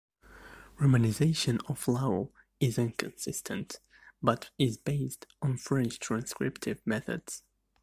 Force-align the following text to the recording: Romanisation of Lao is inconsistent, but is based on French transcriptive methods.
Romanisation 0.79 1.59
of 1.69 1.87
Lao 1.87 2.31
is 2.59 2.79
inconsistent, 2.79 3.81
but 4.19 4.49
is 4.57 4.75
based 4.79 5.27
on 5.43 5.57
French 5.57 5.99
transcriptive 5.99 6.79
methods. 6.87 7.43